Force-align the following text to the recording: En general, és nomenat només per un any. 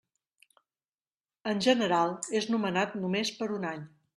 En 1.53 1.61
general, 1.67 2.17
és 2.41 2.51
nomenat 2.55 2.99
només 3.05 3.35
per 3.43 3.51
un 3.61 3.71
any. 3.75 3.89